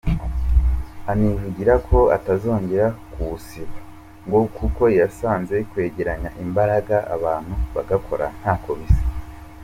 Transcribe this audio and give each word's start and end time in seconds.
Anivugira 1.11 1.73
ko 1.87 1.97
atazongera 2.17 2.87
kuwusiba, 3.11 3.77
ngo 4.25 4.39
kuko 4.57 4.83
yasanze 4.99 5.55
kwegeranya 5.69 6.29
imbaraga 6.43 6.95
abantu 7.15 7.53
bagakora 7.75 8.25
ntako 8.41 8.69
bisa. 8.79 9.03